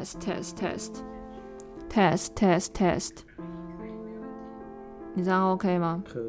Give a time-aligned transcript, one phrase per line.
[0.00, 1.02] test test test
[1.88, 3.12] test test test，
[5.14, 6.02] 你这样 OK 吗？
[6.06, 6.20] 可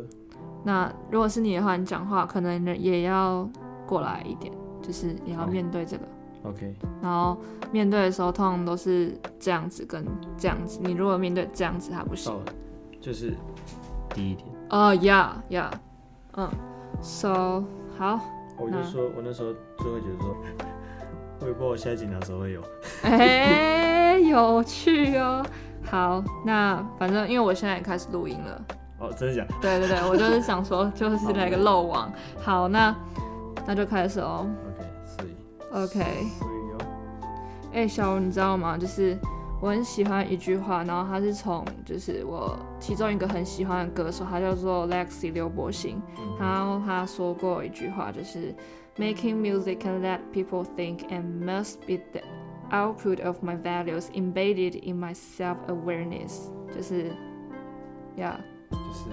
[0.63, 3.49] 那如果是你的话，你讲话可能也要
[3.87, 6.03] 过来一点，就是也要好面对这个。
[6.43, 7.37] OK，然后
[7.71, 10.03] 面对的时候，通常都是这样子跟
[10.37, 10.79] 这样子。
[10.81, 12.33] 你如果面对这样子，它不行
[12.99, 13.35] 就是
[14.09, 14.47] 低一点。
[14.69, 15.71] 哦、呀呀，
[16.37, 16.49] 嗯
[17.01, 17.63] ，so
[17.97, 18.19] 好，
[18.57, 19.53] 那我就说，我那时候
[19.83, 20.35] 就会觉得说，
[21.41, 22.61] 我也不知道我下一集哪时候会有。
[23.03, 25.43] 哎、有趣哦。
[25.89, 28.61] 好，那反正因为我现在也开始录音了，
[28.99, 29.53] 哦，真的假的？
[29.59, 32.11] 对对对，我就是想说，就是来个漏网。
[32.39, 32.95] 好，那
[33.65, 34.47] 那就开始哦。
[34.69, 36.03] OK，所以 OK，
[36.39, 36.77] 所以哦，
[37.73, 38.77] 哎、小吴，你知道吗？
[38.77, 39.17] 就是
[39.61, 48.53] 我很喜欢一句话，然后它是从就是我其中一个很喜欢的歌手，他叫做 Lexi 刘柏辛，嗯然后他说过一句话，就是
[48.97, 52.21] Making music can let people think and must be the
[52.71, 57.11] output of my values embedded in my self-awareness，就是
[58.17, 58.39] 呀。
[58.71, 59.09] 就是，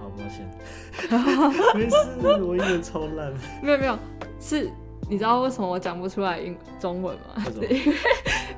[0.00, 0.50] 好，抱歉，
[1.74, 3.32] 没事，我英文超烂。
[3.62, 3.98] 没有没有，
[4.40, 4.70] 是
[5.08, 7.44] 你知道为什么我讲不出来英中文吗？
[7.54, 7.80] 因为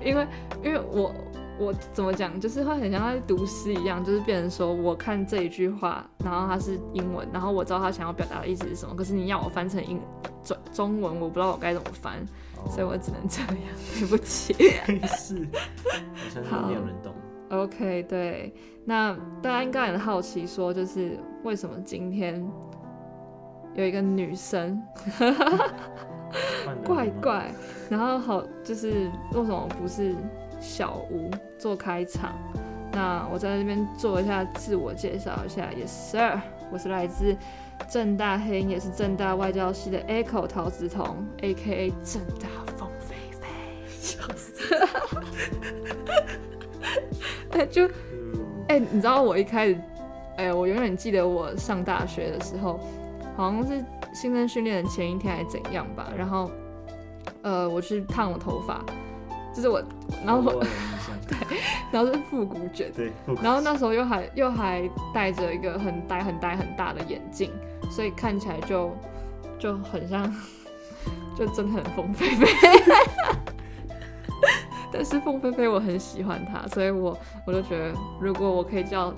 [0.02, 0.26] 因为
[0.62, 1.14] 因为我
[1.58, 10.00] 我怎么讲，就是会很像在读诗一样，就是变成说我看这一句话，然后它是英文，然后我知道他想要表达的意思是什么，可是你要我翻成英
[10.44, 12.24] 中中文，我不知道我该怎么翻，
[12.70, 13.52] 所以我只能这样，
[13.98, 14.54] 对不起。
[14.86, 15.46] 没事，
[15.84, 17.12] 我相信没有人懂。
[17.50, 22.46] OK，对，那大家应该很好奇，说就是为什么今天
[23.74, 24.80] 有一个女生
[26.84, 27.50] 怪怪，
[27.88, 30.14] 然后好就是为什么不是
[30.60, 32.34] 小吴做开场？
[32.92, 36.18] 那我在这边做一下自我介绍一下，也是，
[36.72, 37.36] 我是来自
[37.88, 43.46] 正大黑鹰，也是正大外交系的 Echo 陶子彤，A.K.A 正大凤飞飞，
[44.00, 44.74] 笑死！
[47.52, 48.64] 哎、就嗯。
[48.68, 49.80] 哎、你知道我一开始，
[50.36, 52.80] 哎、我永远记得我上大学的时候，
[53.38, 56.50] 好像是新生训练的前一天还是怎样吧，然后，
[57.42, 58.84] 呃，我去烫了头发，
[59.54, 59.80] 就是我，
[60.26, 60.68] 然后我， 我有印
[61.06, 61.14] 象，
[61.92, 67.52] 然后是复古卷，对，然后那时候又还又还戴着一个很呆很呆很大的眼镜，
[67.88, 68.90] 所以看起来就
[69.56, 70.24] 就很像，
[71.38, 72.46] 就真的很凤飞飞。
[74.90, 77.16] 但是凤飞飞我很喜欢她，所以我
[77.46, 79.14] 我就觉得如果我可以叫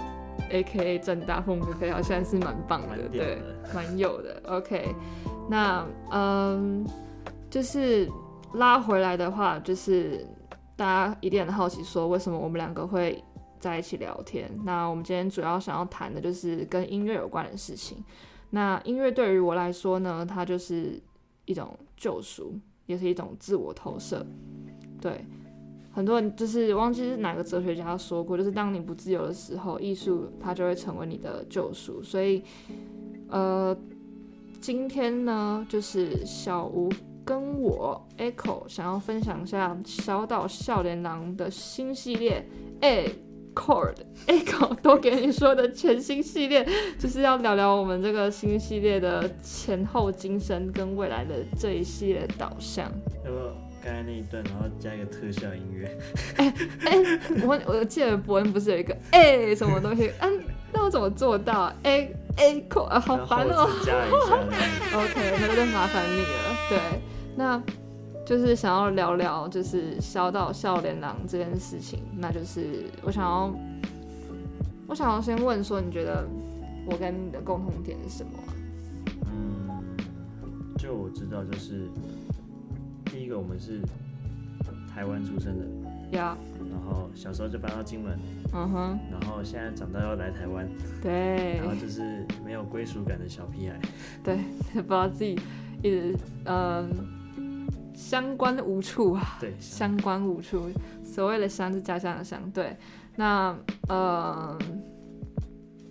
[0.48, 3.38] A K A 正大凤飞飞，好像是蛮棒的，对，
[3.74, 4.42] 蛮有的。
[4.46, 4.94] OK，
[5.48, 6.86] 那嗯，
[7.50, 8.08] 就是
[8.54, 10.26] 拉回来的话，就是
[10.76, 13.22] 大家一定很好奇，说为什么我们两个会
[13.58, 14.50] 在一起聊天？
[14.64, 18.02] 那我们今天主要想要谈的就是跟音乐有关的事情。
[18.50, 21.00] 那音乐对于我来说呢，它就是
[21.44, 24.26] 一种救赎，也是一种自我投射。
[25.00, 25.24] 对，
[25.92, 32.02] 很多人就是忘记是哪个哲学家说过，就是当你不自由的时候，艺术它就会成为你的救赎。
[32.02, 32.42] 所以，
[33.28, 33.76] 呃，
[34.60, 36.88] 今天呢，就是小吴
[37.24, 42.46] 跟我 Echo 想要分享一下小岛笑脸郎的新系列
[42.80, 43.14] A
[43.54, 43.96] Chord
[44.26, 46.66] Echo 都给你说的全新系列，
[46.98, 52.90] 就是要聊聊我们这个新系列的前后今生跟未来的这一系列导向。
[53.82, 55.98] 刚才那一段，然后加一个特效音乐？
[56.36, 56.54] 哎
[56.84, 60.10] 哎、我我记得伯恩不是有一个哎、什么东西？
[60.20, 61.74] 嗯、那我怎么做到啊？
[61.84, 62.62] 哎哎
[63.00, 64.36] 好烦哦、后置加一下。
[64.98, 66.56] OK，那就麻烦你了。
[66.68, 66.78] 对，
[67.36, 67.62] 那
[68.26, 73.52] 就是想要聊聊就是小岛笑脸郎这件事情，那就是我想要，
[74.86, 76.24] 我想要先问说，你觉得
[76.86, 78.52] 我跟你的共同点是什么啊？
[79.32, 79.82] 嗯，
[80.78, 81.88] 就我知道，就是
[83.30, 83.80] 个我们是
[84.92, 86.36] 台湾出生的，呀、
[86.70, 88.18] 然后小时候就搬到金门，
[88.52, 90.68] 嗯哼，然后现在长大要来台湾，
[91.00, 93.80] 对然后就是没有归属感的小屁孩。
[94.24, 94.36] 对，
[94.74, 95.38] 不知道自己
[95.82, 96.90] 一直嗯、
[97.94, 99.38] 相关无处啊。
[99.40, 100.68] 对， 相关无处，
[101.04, 102.38] 所谓的乡是家乡的乡。
[102.52, 102.76] 对，
[103.16, 103.56] 那
[103.88, 104.58] 呃，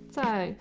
[0.09, 0.53] 在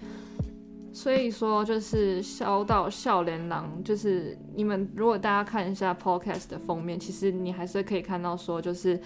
[0.99, 9.01] 所以说就是笑到笑脸狼，就是你们如果大家看一下 podcast 的封面，其实你还是可以看到说就是。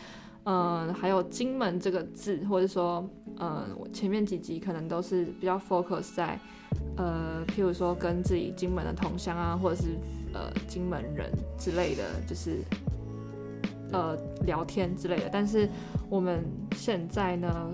[0.44, 3.08] 嗯，还有金门这个字，或者说，
[3.38, 6.36] 嗯，我前面几集可能都是比较 focus 在，
[6.96, 9.96] 呃，譬如说跟自己金门的同乡啊，或者是
[10.34, 12.56] 呃金门人之类的，就是
[13.92, 15.30] 呃聊天之类的。
[15.32, 15.68] 但是
[16.10, 16.44] 我们
[16.74, 17.70] 现在呢，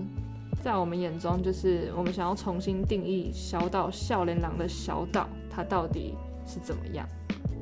[0.61, 6.15] 在我们眼中，就是我们想要重新定义小岛笑脸廊的小岛，它到底
[6.45, 7.07] 是怎么样？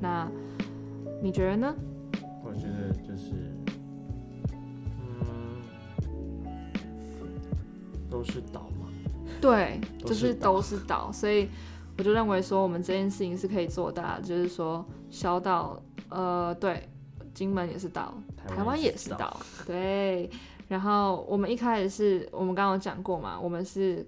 [0.02, 0.28] 那
[1.22, 1.76] 你觉得呢？
[2.44, 3.34] 我觉得就是，
[4.90, 5.62] 嗯，
[8.10, 8.88] 都是岛嘛。
[9.40, 11.48] 对，就是都是岛，所以
[11.98, 15.80] 我就认为说，我们这件事情是可以做大，就是说小岛，
[16.10, 16.90] 呃，对，
[17.34, 18.14] 金门也是岛，
[18.48, 20.30] 台湾也是岛，对。
[20.68, 24.06] 然后我们一开始是我们刚刚有讲过嘛，我们是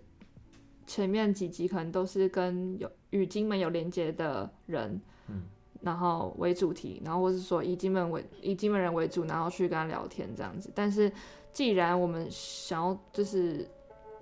[0.86, 5.44] 前面几集可能都是跟有与金门有连接的人，嗯，
[5.82, 10.70] 然后为主题，然后或是说以金门为以金门人为主，然后去跟他聊天这样子。
[10.76, 11.12] 但是
[11.54, 13.66] 既然我们想要就是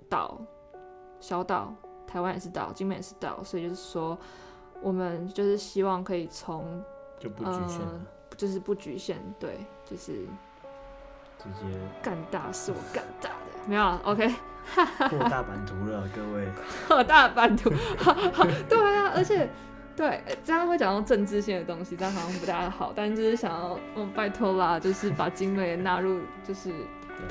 [0.08, 0.40] 岛
[1.20, 1.74] 小岛，
[2.06, 4.16] 台湾也是岛，金门也是岛，所以就是说
[4.80, 6.82] 我们就是希望可以从
[7.18, 8.06] 就不局限了，
[8.36, 10.24] 就是不局限，对，就是
[11.38, 11.66] 直接
[12.02, 13.34] 干大是我干大的，
[13.66, 14.28] 没有啊，OK，
[15.08, 16.48] 扩大版图了，各位。
[16.88, 17.70] 扩大版图，
[18.68, 19.48] 对啊，而且
[19.96, 26.70] 对这样会讲到政治性的东西，这样好像不大好，但就是想要，嗯，拜托啦，就是把金门也纳入，就是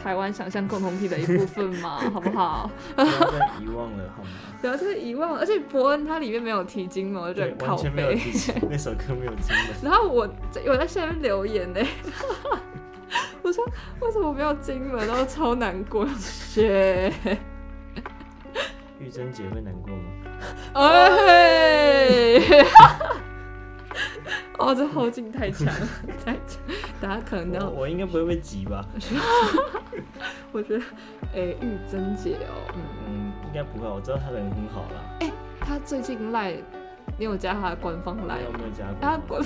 [0.02, 2.70] 台湾想象共同体的一部分嘛，好不好？
[2.96, 4.30] 不要再遗忘了好吗？
[4.60, 8.20] 不要再遗忘了，而且伯恩他里面没有提金门，我就觉得，很靠背。
[8.70, 9.68] 那首歌没有金门。
[9.84, 11.80] 然后我在我在下面留言呢，
[13.48, 13.64] 我说
[14.02, 17.14] 为什么没有金门，然后超难过，谢。
[19.00, 20.04] 玉珍姐会难过吗？
[20.74, 22.40] 哎，
[24.60, 25.88] 哦，这后劲太强了，
[26.26, 26.60] 太强，
[27.00, 28.86] 大家可能我要，我应该不会被挤吧？
[30.52, 30.84] 我觉得，
[31.34, 35.32] 哎，玉珍姐哦，嗯，嗯，应该不会，我知道她人很好啦。
[35.62, 36.54] 她最近赖，
[37.18, 39.38] 你有加她的官方赖没有没有加她过。
[39.38, 39.42] 官，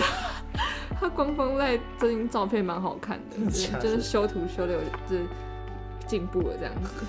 [1.01, 5.25] 她官方赖最近照片蛮好看的，就是 修图修的有就是
[6.05, 7.03] 进步了这样子，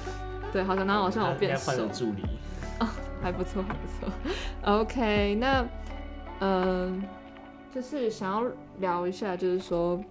[0.51, 2.23] 对，好像然后好像有变瘦助理。
[3.23, 4.11] 还不错，还不错。
[4.65, 5.65] OK，那
[6.41, 7.05] 嗯、
[7.73, 10.03] 就是想要聊一下，就是说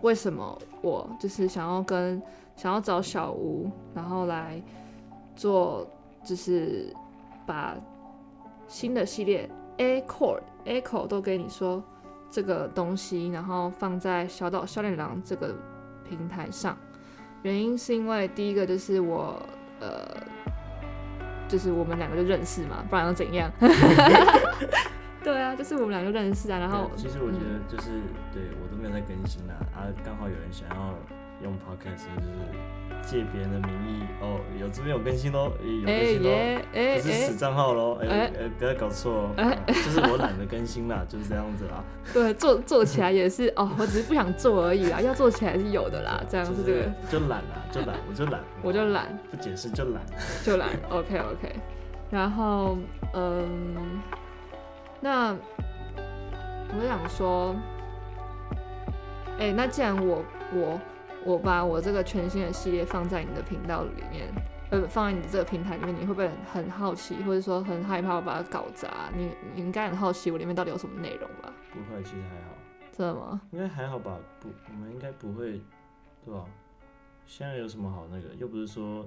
[0.00, 2.20] 为什么我就是想要跟
[2.56, 4.60] 想要找小吴，然后来
[5.36, 5.86] 做，
[6.24, 6.92] 就是
[7.46, 7.76] 把
[8.66, 11.80] 新的系列 A Chord Echo 都给你说
[12.30, 15.54] 这个东西，然后放在小岛笑脸狼这个
[16.08, 16.76] 平台上。
[17.42, 19.40] 原因是因为第一个就是我
[19.80, 20.06] 呃。
[21.48, 23.50] 就是我们两个就认识嘛，不然要怎样？
[25.24, 27.88] 对啊，就是我们两个就认识啊，然后其实我觉得就是
[28.34, 30.94] 对我都没有在更新啦，啊，刚好有人想要
[31.42, 32.28] 用 podcast，就是
[33.02, 36.30] 借别人的名义哦，有这边有更新喽，有更哎新喽。
[36.72, 41.82] 不是死哎，账号喽，哎哎哎，不要搞错哦，就是我懒得更新啦，就是这样子啦。
[42.12, 50.02] 对，做做起来也是哦，我只是不想做而已啊，要做起来是有的啦，这样就是这个就懒啦，就懒，我就懒，我就懒不解释就懒。
[50.44, 51.54] 就懒，OK OK，
[52.10, 52.76] 然后
[53.14, 54.00] 嗯，
[55.00, 55.36] 那
[56.76, 57.54] 我想说，
[59.38, 60.78] 哎、那既然我我
[61.28, 64.26] 我把我这个全新的系列放在你的频道里面，
[64.70, 69.10] 呃，放在你的这个平台里面，你会不会很很好奇，或者说很害怕我把它搞砸？
[69.14, 71.52] 你你应该很好奇我里面到底有什么内容吧？
[71.70, 72.54] 不会，其实还好，
[72.96, 73.42] 真的吗？
[73.50, 74.16] 应该还好吧？
[74.40, 75.60] 不，我们应该不会，
[76.24, 76.46] 对吧？
[77.26, 78.34] 现在有什么好那个？
[78.38, 79.06] 又不是说，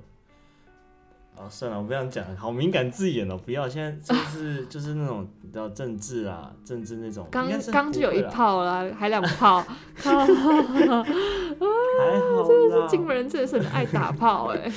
[1.35, 3.67] 啊，算了，我不想讲，好敏感字眼哦，不要。
[3.67, 9.65] 现在就是就是那种比较政治啊，政治那种，刚刚就有一炮啦，还两炮，
[9.97, 10.11] 靠
[11.99, 12.87] 还好啦。
[12.87, 14.59] 金门人真的是很爱打炮哎、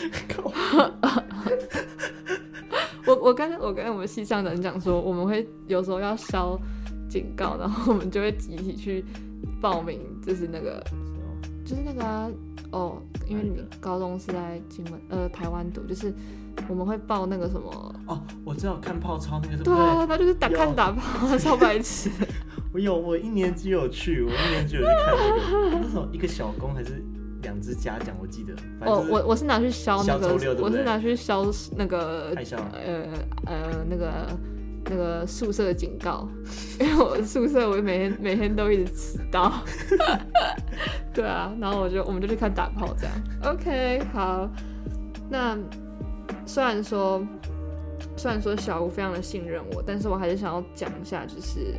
[3.07, 6.59] 我我刚才我跟我们系上的人讲说，我们会有时候要消
[7.09, 9.05] 警告，然后我们就会集体去
[9.61, 10.83] 报名，就是那个
[11.65, 12.31] 就是那个啊、
[12.73, 12.97] 哦，
[13.29, 16.13] 因为你高中是在金门呃台湾读，就是
[16.69, 17.71] 我们会报那个什么，
[18.07, 19.75] 哦，我知道看炮操那个对不对？
[19.75, 22.11] 对啊，他就是打看打炮，超白痴。
[22.75, 27.01] 我有，我一年级有去，我一年级有去看那个，那时候一个小工还是
[27.43, 28.53] 两只嘉奖，我记得。
[28.81, 32.35] 反正哦就，是我我是拿去消那个我是拿去消那个
[32.73, 33.07] 呃
[33.47, 34.13] 呃那个
[34.91, 36.29] 那个宿舍警告，
[36.81, 39.53] 因为我宿舍我每天每天都一直迟到，
[41.15, 43.15] 对啊，然后我就我们就去看打炮这样。
[43.45, 44.51] OK，好，
[45.31, 45.57] 那
[46.45, 47.25] 虽然说
[48.17, 51.73] 虽然说小吴非常的信任我，但是我还是想要讲一下，就是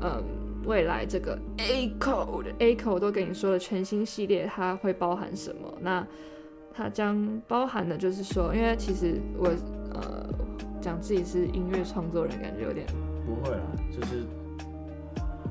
[0.00, 0.22] 嗯。
[0.66, 5.72] 未来这个 A code A code 都跟你说了，全新系列它会包含什么？
[5.80, 6.06] 那
[6.74, 9.48] 它将包含的就是说，因为其实我
[9.94, 10.28] 呃
[10.78, 12.86] 讲自己是音乐创作人，感觉有点
[13.24, 14.26] 不会啦，就是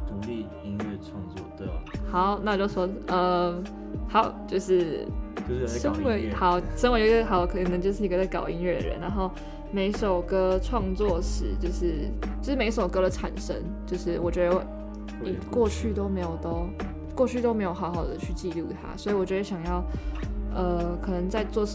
[0.07, 1.73] 独立音乐创作，对吧？
[2.11, 3.59] 好，那就说呃
[4.07, 5.07] 好，就是
[5.49, 6.03] 就是在身。
[6.03, 9.31] 为好，身为一个好，可能就是一个在搞音乐的人，然后
[9.71, 12.09] 每首歌创作时，就是
[12.41, 14.65] 就是每首歌的产生，就是我觉得
[15.21, 16.67] 你过去都没有都
[17.15, 19.83] 过去都没有好好的去记录它，所以我觉得想要
[20.55, 21.65] 呃，可能在做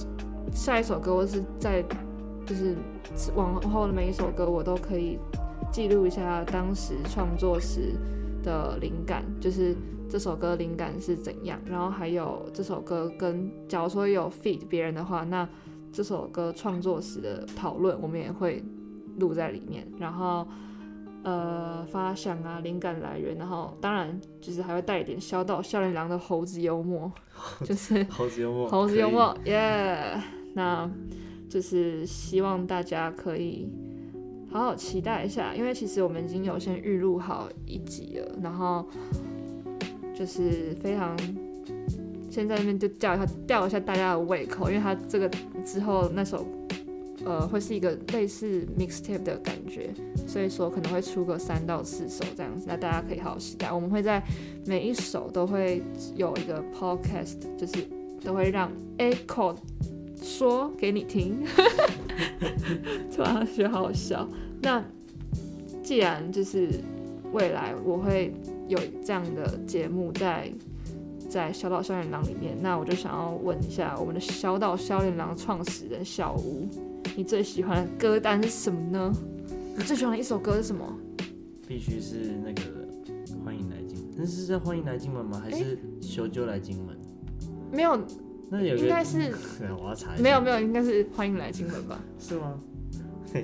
[0.53, 1.85] 下一首歌或是在
[2.45, 2.75] 就是
[3.37, 5.19] 往后的每一首歌，我都可以
[5.71, 7.95] 记录一下当时创作时
[8.43, 9.77] 的灵感，就是
[10.09, 15.49] 这首歌灵感是怎样，然后还有这首歌跟假如说有 feed 别人的话，那
[15.95, 18.63] 这首歌创作时的讨论我们也会
[19.19, 20.47] 录在里面，然后。
[21.27, 27.11] 呃，发想啊，灵感来源，然后当然就是还会带一点小到笑脸狼的猴子幽默，
[27.65, 30.21] 就是猴子幽默，猴子幽默，耶！
[30.53, 30.87] 那
[31.49, 33.73] 就是希望大家可以
[34.53, 38.87] 好好期待一下，因为其实我们已经有先预录好一集了，然后
[40.15, 41.17] 就是非常
[42.35, 45.31] 先在那边就吊一下吊一下大家的胃口，因为他这个
[45.65, 46.47] 之后那首。
[47.25, 49.89] 呃，会是一个类似 mixtape 的感觉，
[50.27, 53.73] 所以说可能会出个三到四首这样子，那大家可以好好期待。
[53.73, 54.23] 我们会在
[54.67, 55.81] 每一首都会
[56.17, 57.89] 有一个 podcast，就是
[58.23, 59.57] 都会让 Echo
[60.21, 61.39] 说给你听，
[63.15, 64.29] 突然觉得好好笑。
[64.61, 64.85] 那
[65.83, 66.69] 既然就是
[67.33, 68.35] 未来我会
[68.69, 70.53] 有这样的节目在
[71.29, 76.69] 在小岛少年郎里面，那我就想要问一下我们的小岛少年郎创始人小吴。
[77.17, 79.13] 你最喜欢的歌单是什么呢？
[79.77, 80.85] 你最喜欢的一首歌是什么？
[81.67, 82.63] 必须是那个
[83.45, 85.41] 欢迎来金，那是在欢迎来金门吗？
[85.43, 86.97] 还是修就来金门？
[87.73, 87.99] 没有，
[88.51, 89.35] 那有应该是
[89.81, 90.11] 我要查。
[90.19, 92.01] 没有没有，应该是欢迎来金门吧？
[92.19, 92.61] 是吗？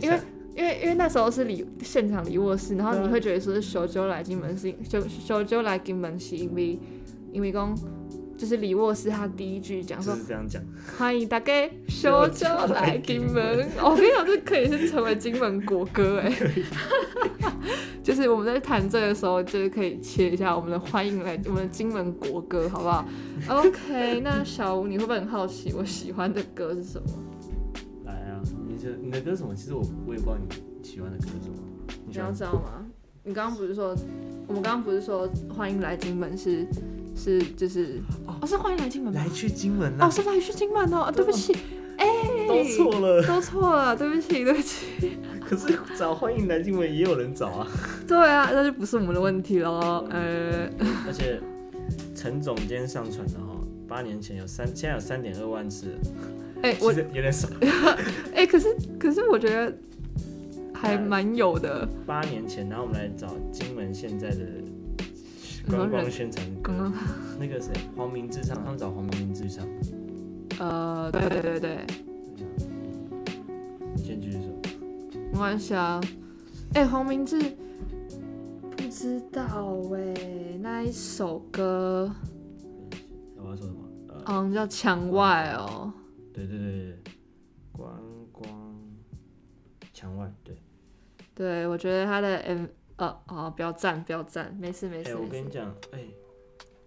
[0.00, 0.20] 因为
[0.56, 6.78] 因为因为那时候是里现场里卧室，然后你会觉得说是修究来金门是修修修来金门是因为
[7.32, 7.74] 因为讲。
[8.40, 10.62] 就是李沃斯他第一句讲说，这样讲，
[10.96, 11.52] 欢迎大家
[11.88, 13.68] 小酒来金门。
[13.84, 16.32] 我跟你讲，这可以是成为金门国歌哎。
[18.02, 23.06] 就是我们在弹这的时候，就是可以切一下我们的欢迎来我们的金门国歌，好不好
[23.46, 27.08] ？OK，那小吴，你会不会很好奇我喜欢的歌是什么？
[28.06, 29.54] 来啊，你这你的歌什么？
[29.54, 31.56] 其实我我也不知道你喜欢的歌是什么。
[32.06, 32.86] 你想知道吗？
[33.22, 33.94] 你刚刚不是说，
[34.46, 36.66] 我们刚刚不是说欢迎来金门是？
[37.20, 41.54] 是就是哦，是欢迎来金门，来去金门哦，是来去金门哦，对不起，
[41.98, 42.06] 哎，
[42.48, 44.86] 都错了，都错了，对不起，对不起。
[45.44, 47.66] 可是找欢迎来金门也有人找啊。
[48.08, 50.66] 对啊，那就不是我们的问题喽，呃。
[51.06, 51.38] 而且
[52.14, 53.54] 陈总监上传的哈，
[53.86, 55.88] 八年前有三，现在有三点二万次，
[56.62, 57.46] 哎，我有点少。
[58.34, 59.76] 哎，可是可是我觉得
[60.72, 61.86] 还蛮有的。
[62.06, 64.38] 八年前，然后我们来找金门现在的。
[65.68, 66.92] 观光宣传，刚刚
[67.38, 69.66] 那个谁，黄明志唱，他们找黄明志唱。
[70.58, 71.86] 呃，对对对对。
[73.94, 74.48] 你先继续说。
[75.32, 76.00] 没关系啊。
[76.74, 77.38] 哎，黄明志，
[78.76, 82.10] 不知道哎，那一首歌。
[83.36, 83.84] 我要说什么？
[84.26, 85.92] 嗯，叫《墙外》哦。
[86.32, 86.98] 对对对对，
[87.72, 87.90] 观
[88.32, 88.48] 光
[89.92, 90.56] 墙外，对。
[91.34, 92.66] 对，我觉得他的 M。
[93.00, 95.10] 呃，哦，不要赞，不要赞，没事没事。
[95.10, 96.04] 哎，我跟你讲，哎，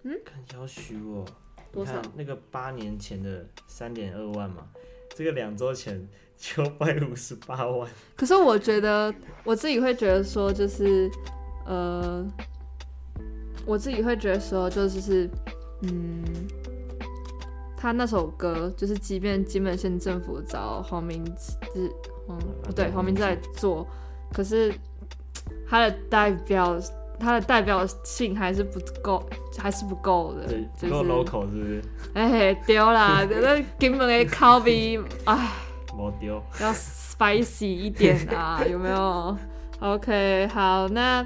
[0.04, 1.26] 嗯，看要虚哦。
[1.72, 2.00] 多少？
[2.16, 4.68] 那个八年前的三点二万嘛，
[5.16, 7.90] 这个两周前九百五十八万。
[8.16, 9.12] 可是我觉得，
[9.44, 11.10] 我自己会觉得说，就是，
[11.66, 12.24] 呃，
[13.66, 15.28] 我自己会觉得说，就是是，
[15.82, 16.24] 嗯，
[17.76, 21.58] 他那首歌，就是即便金门县政府找黄明志，
[22.30, 22.40] 嗯，
[22.76, 23.88] 对，黄明志在做，
[24.32, 24.72] 可是。
[25.70, 26.78] 他的代表，
[27.20, 29.24] 它的代表性还是不够，
[29.58, 30.48] 还是不够的，
[30.80, 31.82] 不够 local 是不是？
[32.14, 35.50] 哎，丢啦， 那根本的口味，哎，
[35.96, 39.36] 没丢，要 spicy 一点啊， 有没有
[39.80, 41.26] ？OK，好，那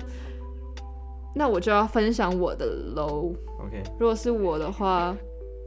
[1.34, 2.66] 那我就要分享我的
[2.96, 3.34] 喽。
[3.60, 5.16] OK，如果是我的话，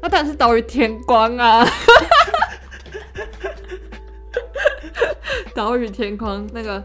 [0.01, 1.67] 那当然是岛屿天光啊，
[5.55, 6.83] 岛屿天光那个。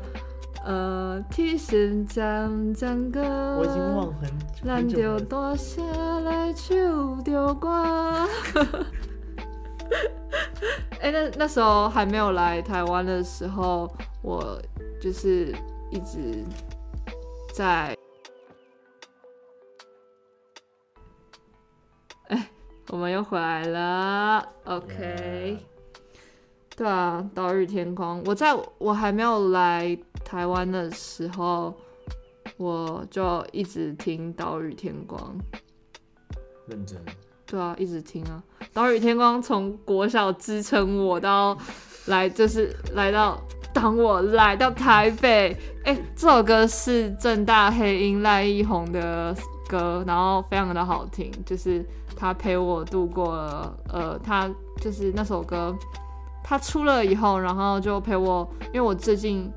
[0.65, 4.27] 呃，提心将将歌，我已经忘很
[4.63, 5.85] 咱就大声
[6.23, 8.27] 来唱着歌。
[10.99, 13.87] 哎，那那时候还没有来台湾的时候，
[14.23, 14.59] 我
[14.99, 15.55] 就是
[15.91, 16.43] 一直
[17.53, 17.95] 在。
[22.29, 22.49] 哎，
[22.89, 25.59] 我们又回来了，OK。
[26.75, 29.97] 对啊，岛屿天空，我在我还没有来。
[30.25, 31.71] 台湾的时候，
[32.57, 35.21] 我就一直听《岛屿天光》，
[36.67, 36.99] 认真。
[37.45, 38.41] 对啊，一直听啊，
[38.73, 41.55] 《岛屿天光》从国小支撑我到
[42.07, 43.39] 来，就是 来到
[43.71, 49.33] 当我来到台北，哎，这首歌是正大黑鹰赖一红的
[49.69, 54.49] 歌，然后非常的好听，就是他陪我度过了，呃，他
[54.81, 55.73] 就是那首歌。
[56.47, 59.51] 他出了以后，然后就陪我，因为我最近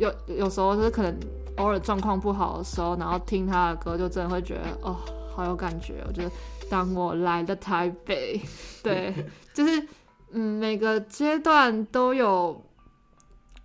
[0.00, 1.16] 有有时候是可能
[1.58, 4.96] 偶尔状况不好的时候，然后听他的歌，就真的会觉得哦，
[5.32, 6.02] 好有感觉。
[6.08, 6.30] 我觉得
[6.68, 8.40] 当我来了台北，
[8.82, 9.14] 对，
[9.52, 9.86] 就是
[10.32, 12.60] 嗯，每个阶段都有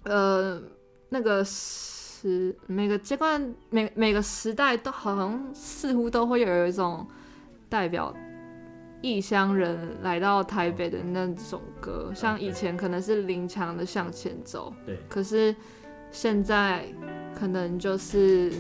[0.04, 0.62] 呃
[1.10, 7.08] 那个时每个阶段每每个时代都好像似乎都会有一种
[7.68, 8.14] 代表。
[9.02, 15.56] 异乡人来到台北的那种歌，像以前可能是林强的《向前走》，对，可是
[16.12, 16.84] 现在
[17.34, 18.52] 可能就是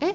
[0.00, 0.14] 哎，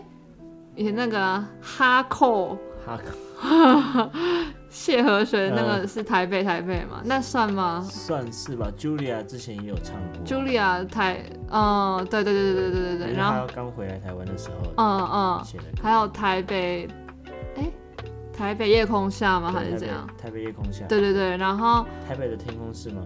[0.75, 4.09] 以前那个哈扣，哈扣，
[4.69, 7.01] 谢和弦那个是台北台北嘛？
[7.05, 7.85] 那算吗？
[7.89, 15.45] 算是吧，Julia 之前也有唱过，Julia 台，嗯，对对对对对对对对，然后刚回来台湾的时候，嗯嗯，
[15.81, 17.03] 还有台北，哎。
[18.37, 19.51] 台北夜空下吗？
[19.51, 20.07] 还是怎样？
[20.21, 20.85] 台北夜空下。
[20.85, 23.01] 对对对，然后台北的天空是吗？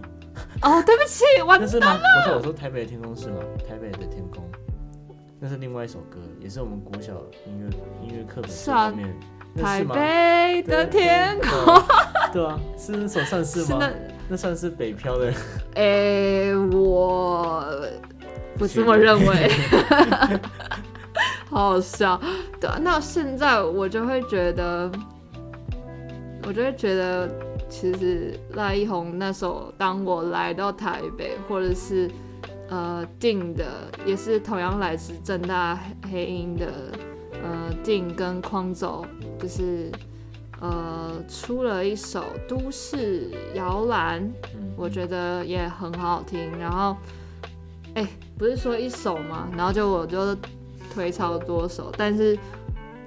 [0.60, 2.00] 哦，对不起，完蛋了。
[2.24, 3.36] 不是我说台北的天空是吗？
[3.66, 4.44] 台北的天空，
[5.40, 7.14] 那是另外一首歌，也是我们国小
[7.46, 9.08] 音乐音乐课本上面。
[9.56, 11.82] 台北的天空。
[12.32, 13.78] 对啊，是那首算是吗？
[13.80, 13.90] 那
[14.28, 15.32] 那算是北漂的。
[15.74, 17.64] 哎，我
[18.58, 19.50] 不这么认为。
[21.50, 22.20] 好好笑。
[22.60, 24.90] 对啊，那现在我就会觉得。
[26.44, 27.30] 我就会觉得，
[27.68, 32.10] 其实赖一红那首《当我来到台北》，或者是
[32.68, 33.64] 呃定的，
[34.04, 35.78] 也是同样来自正大
[36.10, 36.66] 黑鹰的
[37.42, 39.06] 呃定跟匡走，
[39.38, 39.90] 就是
[40.60, 44.28] 呃出了一首都市摇篮，
[44.76, 46.50] 我觉得也很好听。
[46.58, 46.96] 然后，
[47.94, 50.36] 哎，不是说一首嘛，然后就我就
[50.92, 52.36] 推超多首，但是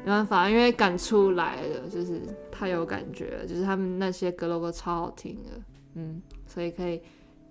[0.05, 2.21] 没办法，因为赶出来了，就是。
[2.57, 5.49] 太有感觉了，就是他们那些歌 logo 超好听的，
[5.95, 7.01] 嗯，所以可以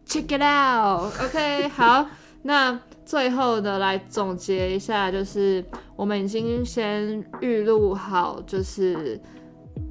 [0.07, 1.13] check it out。
[1.23, 2.09] OK， 好，
[2.41, 5.63] 那最后的来总结一下，就是
[5.95, 9.21] 我们已经先预录好，就是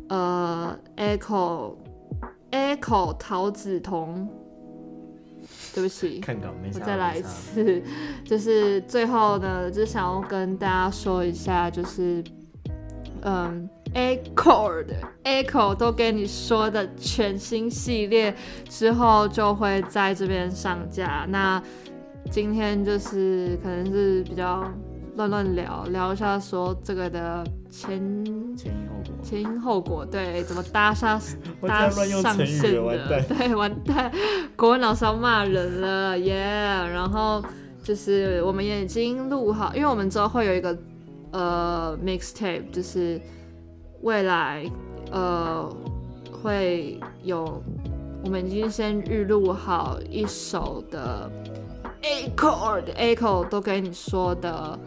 [0.09, 1.75] 呃，echo
[2.49, 4.27] echo 陶子彤，
[5.75, 7.83] 对不起，看稿没我再来一次，
[8.25, 12.23] 就是最后呢，就想要跟大家说一下，就是
[13.23, 13.69] 嗯。
[13.93, 18.35] Echo 的 Echo 都跟你说的全新系列
[18.67, 21.27] 之后就会在这边上架。
[21.29, 21.61] 那
[22.31, 24.67] 今天就是可能是比较
[25.15, 28.01] 乱乱聊聊一下，说这个的前
[28.55, 31.21] 前因后果，前因后果，对，怎么搭上
[31.61, 34.11] 搭上线的，对，完蛋，
[34.55, 36.33] 国文老师要骂人了耶。
[36.35, 37.43] 然后
[37.83, 40.75] 就是我们也已经录好，因为我们之后会有一个
[41.33, 43.19] 呃 mixtape，就是。
[44.05, 44.69] 未来，
[45.13, 45.73] 呃，
[46.29, 47.63] 会有
[48.21, 51.31] 我们已经先预录好一首的
[52.01, 54.77] Echo 的 Echo 都给你说的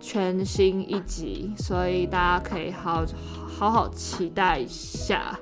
[0.00, 3.04] 全新一集，所以大家可以好
[3.46, 5.38] 好好期待一下。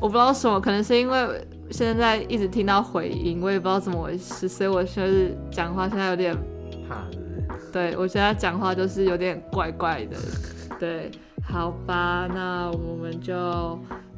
[0.00, 6.36] 我不知道什么，可能是因为现在一直听到回音，我也不知道怎么回事，所以我现在讲话现在有点
[6.88, 7.06] 怕，
[7.72, 10.16] 对我现在讲话就是有点怪怪的，
[10.78, 11.10] 对。
[11.42, 13.34] 好吧，那我们就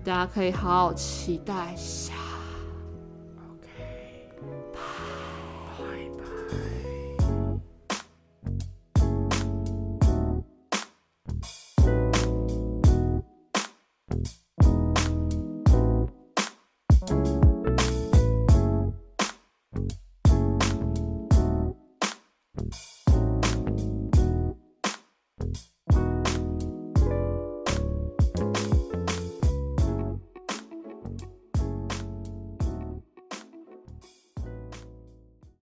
[0.04, 2.12] 大家可以好好期待一下。